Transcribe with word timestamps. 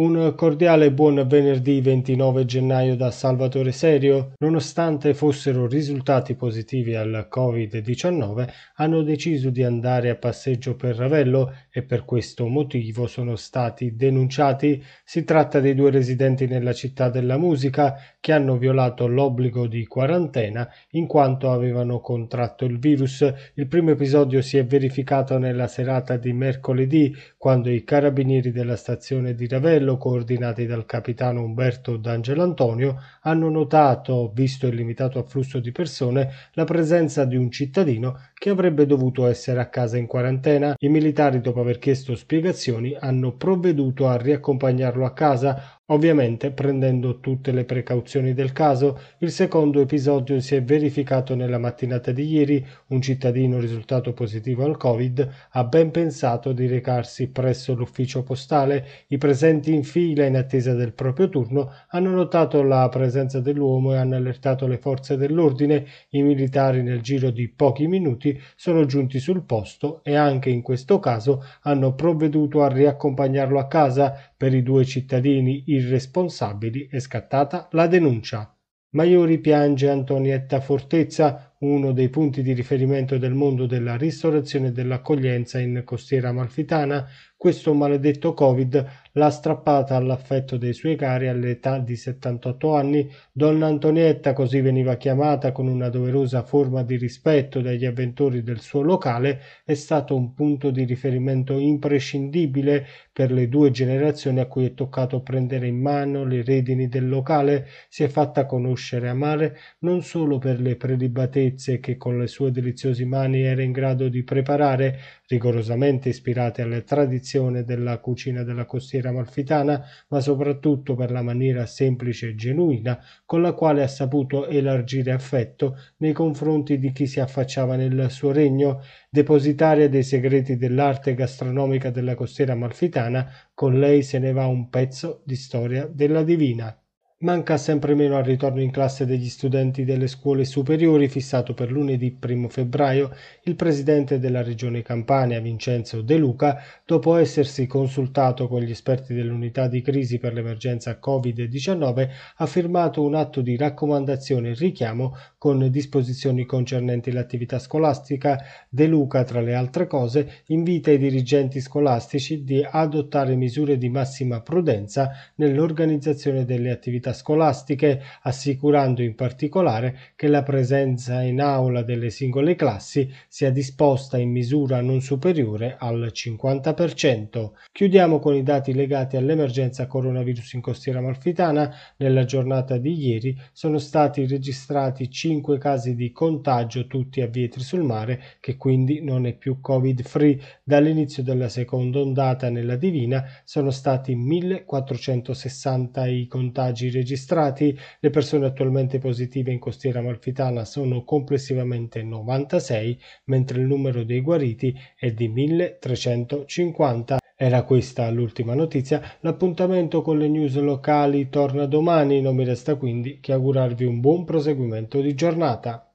Un 0.00 0.32
cordiale 0.34 0.92
buon 0.92 1.26
venerdì 1.28 1.82
29 1.82 2.46
gennaio 2.46 2.96
da 2.96 3.10
Salvatore 3.10 3.70
Serio. 3.70 4.32
Nonostante 4.38 5.12
fossero 5.12 5.66
risultati 5.66 6.36
positivi 6.36 6.94
al 6.94 7.28
Covid-19, 7.30 8.48
hanno 8.76 9.02
deciso 9.02 9.50
di 9.50 9.62
andare 9.62 10.08
a 10.08 10.16
passeggio 10.16 10.74
per 10.74 10.96
Ravello 10.96 11.54
e 11.70 11.82
per 11.82 12.06
questo 12.06 12.46
motivo 12.46 13.06
sono 13.06 13.36
stati 13.36 13.94
denunciati. 13.94 14.82
Si 15.04 15.22
tratta 15.22 15.60
dei 15.60 15.74
due 15.74 15.90
residenti 15.90 16.46
nella 16.46 16.72
città 16.72 17.10
della 17.10 17.36
musica 17.36 17.96
che 18.20 18.32
hanno 18.32 18.56
violato 18.56 19.06
l'obbligo 19.06 19.66
di 19.66 19.84
quarantena 19.84 20.66
in 20.92 21.06
quanto 21.06 21.52
avevano 21.52 22.00
contratto 22.00 22.64
il 22.64 22.78
virus. 22.78 23.20
Il 23.52 23.66
primo 23.66 23.90
episodio 23.90 24.40
si 24.40 24.56
è 24.56 24.64
verificato 24.64 25.36
nella 25.36 25.66
serata 25.66 26.16
di 26.16 26.32
mercoledì 26.32 27.14
quando 27.36 27.68
i 27.68 27.84
carabinieri 27.84 28.50
della 28.50 28.76
stazione 28.76 29.34
di 29.34 29.46
Ravello 29.46 29.88
Castello, 29.90 29.96
coordinati 29.96 30.66
dal 30.66 30.86
capitano 30.86 31.42
Umberto 31.42 31.96
D'Angelo 31.96 32.42
Antonio, 32.42 32.96
hanno 33.22 33.48
notato, 33.48 34.30
visto 34.34 34.66
il 34.66 34.74
limitato 34.74 35.18
afflusso 35.18 35.58
di 35.58 35.72
persone, 35.72 36.30
la 36.52 36.64
presenza 36.64 37.24
di 37.24 37.36
un 37.36 37.50
cittadino 37.50 38.28
che 38.34 38.50
avrebbe 38.50 38.86
dovuto 38.86 39.26
essere 39.26 39.60
a 39.60 39.68
casa 39.68 39.96
in 39.96 40.06
quarantena. 40.06 40.74
I 40.78 40.88
militari, 40.88 41.40
dopo 41.40 41.60
aver 41.60 41.78
chiesto 41.78 42.14
spiegazioni, 42.14 42.96
hanno 42.98 43.36
provveduto 43.36 44.06
a 44.06 44.16
riaccompagnarlo 44.16 45.04
a 45.04 45.12
casa, 45.12 45.79
Ovviamente 45.92 46.52
prendendo 46.52 47.18
tutte 47.18 47.50
le 47.50 47.64
precauzioni 47.64 48.32
del 48.32 48.52
caso, 48.52 49.00
il 49.18 49.32
secondo 49.32 49.80
episodio 49.80 50.38
si 50.40 50.54
è 50.54 50.62
verificato 50.62 51.34
nella 51.34 51.58
mattinata 51.58 52.12
di 52.12 52.30
ieri. 52.30 52.64
Un 52.88 53.02
cittadino 53.02 53.58
risultato 53.58 54.12
positivo 54.12 54.64
al 54.64 54.76
Covid 54.76 55.28
ha 55.50 55.64
ben 55.64 55.90
pensato 55.90 56.52
di 56.52 56.68
recarsi 56.68 57.30
presso 57.30 57.74
l'ufficio 57.74 58.22
postale. 58.22 58.86
I 59.08 59.18
presenti 59.18 59.74
in 59.74 59.82
fila 59.82 60.24
in 60.26 60.36
attesa 60.36 60.74
del 60.74 60.92
proprio 60.92 61.28
turno 61.28 61.72
hanno 61.88 62.10
notato 62.10 62.62
la 62.62 62.88
presenza 62.88 63.40
dell'uomo 63.40 63.92
e 63.92 63.96
hanno 63.96 64.14
allertato 64.14 64.68
le 64.68 64.78
forze 64.78 65.16
dell'ordine. 65.16 65.86
I 66.10 66.22
militari 66.22 66.84
nel 66.84 67.00
giro 67.00 67.30
di 67.30 67.48
pochi 67.48 67.88
minuti 67.88 68.40
sono 68.54 68.84
giunti 68.84 69.18
sul 69.18 69.42
posto 69.42 70.04
e 70.04 70.14
anche 70.14 70.50
in 70.50 70.62
questo 70.62 71.00
caso 71.00 71.44
hanno 71.62 71.96
provveduto 71.96 72.62
a 72.62 72.68
riaccompagnarlo 72.68 73.58
a 73.58 73.66
casa 73.66 74.29
per 74.40 74.54
i 74.54 74.62
due 74.62 74.86
cittadini 74.86 75.64
irresponsabili 75.66 76.88
è 76.90 76.98
scattata 76.98 77.68
la 77.72 77.86
denuncia. 77.86 78.56
Maiori 78.94 79.36
piange 79.36 79.90
Antonietta 79.90 80.62
Fortezza, 80.62 81.49
uno 81.60 81.92
dei 81.92 82.08
punti 82.08 82.42
di 82.42 82.52
riferimento 82.52 83.18
del 83.18 83.34
mondo 83.34 83.66
della 83.66 83.96
ristorazione 83.96 84.68
e 84.68 84.72
dell'accoglienza 84.72 85.58
in 85.58 85.82
costiera 85.84 86.30
amalfitana, 86.30 87.06
questo 87.36 87.72
maledetto 87.72 88.34
Covid 88.34 88.86
l'ha 89.12 89.30
strappata 89.30 89.96
all'affetto 89.96 90.58
dei 90.58 90.74
suoi 90.74 90.94
cari 90.94 91.26
all'età 91.26 91.78
di 91.78 91.96
78 91.96 92.74
anni. 92.74 93.10
Donna 93.32 93.66
Antonietta, 93.66 94.34
così 94.34 94.60
veniva 94.60 94.96
chiamata 94.96 95.50
con 95.50 95.66
una 95.66 95.88
doverosa 95.88 96.42
forma 96.42 96.82
di 96.82 96.96
rispetto 96.96 97.62
dagli 97.62 97.86
avventori 97.86 98.42
del 98.42 98.60
suo 98.60 98.82
locale, 98.82 99.40
è 99.64 99.72
stato 99.72 100.14
un 100.14 100.34
punto 100.34 100.70
di 100.70 100.84
riferimento 100.84 101.58
imprescindibile 101.58 102.86
per 103.10 103.32
le 103.32 103.48
due 103.48 103.70
generazioni 103.70 104.40
a 104.40 104.46
cui 104.46 104.66
è 104.66 104.74
toccato 104.74 105.22
prendere 105.22 105.66
in 105.66 105.80
mano 105.80 106.24
le 106.24 106.42
redini 106.42 106.88
del 106.88 107.08
locale. 107.08 107.66
Si 107.88 108.02
è 108.02 108.08
fatta 108.08 108.44
conoscere 108.44 109.06
e 109.06 109.10
amare 109.10 109.56
non 109.80 110.02
solo 110.02 110.38
per 110.38 110.60
le 110.60 110.76
prelibatezze 110.76 111.49
che 111.80 111.96
con 111.96 112.18
le 112.18 112.26
sue 112.26 112.50
deliziose 112.50 113.04
mani 113.04 113.42
era 113.42 113.62
in 113.62 113.72
grado 113.72 114.08
di 114.08 114.22
preparare, 114.22 114.98
rigorosamente 115.26 116.08
ispirate 116.08 116.62
tradizioni 116.84 117.10
tradizione 117.10 117.64
della 117.64 117.98
cucina 117.98 118.42
della 118.42 118.64
costiera 118.64 119.10
amalfitana, 119.10 119.84
ma 120.08 120.20
soprattutto 120.20 120.94
per 120.94 121.10
la 121.10 121.22
maniera 121.22 121.66
semplice 121.66 122.28
e 122.28 122.34
genuina 122.34 122.98
con 123.26 123.42
la 123.42 123.52
quale 123.52 123.82
ha 123.82 123.88
saputo 123.88 124.46
elargire 124.46 125.12
affetto 125.12 125.76
nei 125.98 126.12
confronti 126.12 126.78
di 126.78 126.92
chi 126.92 127.06
si 127.06 127.20
affacciava 127.20 127.76
nel 127.76 128.10
suo 128.10 128.32
regno, 128.32 128.82
depositaria 129.08 129.88
dei 129.88 130.02
segreti 130.02 130.56
dell'arte 130.56 131.14
gastronomica 131.14 131.90
della 131.90 132.14
costiera 132.14 132.52
amalfitana, 132.52 133.30
con 133.54 133.78
lei 133.78 134.02
se 134.02 134.18
ne 134.18 134.32
va 134.32 134.46
un 134.46 134.68
pezzo 134.68 135.22
di 135.24 135.36
storia 135.36 135.86
della 135.86 136.22
divina. 136.22 136.74
Manca 137.22 137.58
sempre 137.58 137.94
meno 137.94 138.16
al 138.16 138.24
ritorno 138.24 138.62
in 138.62 138.70
classe 138.70 139.04
degli 139.04 139.28
studenti 139.28 139.84
delle 139.84 140.06
scuole 140.06 140.46
superiori 140.46 141.06
fissato 141.06 141.52
per 141.52 141.70
lunedì 141.70 142.16
1 142.18 142.48
febbraio. 142.48 143.14
Il 143.42 143.56
presidente 143.56 144.18
della 144.18 144.42
regione 144.42 144.80
Campania, 144.80 145.38
Vincenzo 145.38 146.00
De 146.00 146.16
Luca, 146.16 146.62
dopo 146.86 147.16
essersi 147.16 147.66
consultato 147.66 148.48
con 148.48 148.62
gli 148.62 148.70
esperti 148.70 149.12
dell'unità 149.12 149.68
di 149.68 149.82
crisi 149.82 150.18
per 150.18 150.32
l'emergenza 150.32 150.98
Covid-19, 150.98 152.08
ha 152.36 152.46
firmato 152.46 153.02
un 153.02 153.14
atto 153.14 153.42
di 153.42 153.54
raccomandazione 153.54 154.52
e 154.52 154.54
richiamo 154.54 155.14
con 155.36 155.70
disposizioni 155.70 156.46
concernenti 156.46 157.12
l'attività 157.12 157.58
scolastica. 157.58 158.42
De 158.70 158.86
Luca, 158.86 159.24
tra 159.24 159.42
le 159.42 159.52
altre 159.52 159.86
cose, 159.86 160.44
invita 160.46 160.90
i 160.90 160.96
dirigenti 160.96 161.60
scolastici 161.60 162.44
di 162.44 162.66
adottare 162.66 163.36
misure 163.36 163.76
di 163.76 163.90
massima 163.90 164.40
prudenza 164.40 165.10
nell'organizzazione 165.34 166.46
delle 166.46 166.70
attività 166.70 167.08
attività 167.10 167.12
scolastiche, 167.12 168.02
assicurando 168.22 169.02
in 169.02 169.14
particolare 169.14 169.98
che 170.16 170.28
la 170.28 170.42
presenza 170.42 171.20
in 171.22 171.40
aula 171.40 171.82
delle 171.82 172.10
singole 172.10 172.54
classi 172.54 173.12
sia 173.28 173.50
disposta 173.50 174.16
in 174.18 174.30
misura 174.30 174.80
non 174.80 175.00
superiore 175.00 175.76
al 175.78 176.10
50%. 176.12 177.50
Chiudiamo 177.72 178.18
con 178.18 178.34
i 178.34 178.42
dati 178.42 178.72
legati 178.72 179.16
all'emergenza 179.16 179.86
coronavirus 179.86 180.54
in 180.54 180.60
costiera 180.60 180.98
amalfitana. 180.98 181.74
Nella 181.96 182.24
giornata 182.24 182.78
di 182.78 183.06
ieri 183.06 183.38
sono 183.52 183.78
stati 183.78 184.26
registrati 184.26 185.10
5 185.10 185.58
casi 185.58 185.94
di 185.94 186.12
contagio, 186.12 186.86
tutti 186.86 187.20
a 187.20 187.26
Vietri 187.26 187.62
sul 187.62 187.82
Mare, 187.82 188.20
che 188.40 188.56
quindi 188.56 189.02
non 189.02 189.26
è 189.26 189.34
più 189.34 189.60
covid-free. 189.60 190.38
Dall'inizio 190.62 191.22
della 191.22 191.48
seconda 191.48 192.00
ondata 192.00 192.48
nella 192.50 192.76
Divina 192.76 193.24
sono 193.44 193.70
stati 193.70 194.14
1460 194.14 196.06
i 196.06 196.26
contagi 196.26 196.90
registrati 196.90 196.99
registrati, 197.00 197.76
le 197.98 198.10
persone 198.10 198.46
attualmente 198.46 198.98
positive 198.98 199.50
in 199.50 199.58
costiera 199.58 200.00
amalfitana 200.00 200.64
sono 200.64 201.02
complessivamente 201.02 202.02
96, 202.02 202.98
mentre 203.24 203.60
il 203.60 203.66
numero 203.66 204.04
dei 204.04 204.20
guariti 204.20 204.78
è 204.96 205.10
di 205.12 205.28
1350. 205.28 207.18
Era 207.42 207.62
questa 207.62 208.10
l'ultima 208.10 208.54
notizia, 208.54 209.00
l'appuntamento 209.20 210.02
con 210.02 210.18
le 210.18 210.28
news 210.28 210.56
locali 210.56 211.30
torna 211.30 211.64
domani, 211.64 212.20
non 212.20 212.36
mi 212.36 212.44
resta 212.44 212.74
quindi 212.74 213.18
che 213.18 213.32
augurarvi 213.32 213.86
un 213.86 214.00
buon 214.00 214.24
proseguimento 214.24 215.00
di 215.00 215.14
giornata. 215.14 215.86